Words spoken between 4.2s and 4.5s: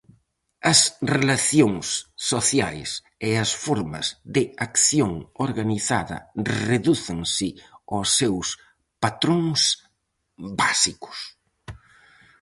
de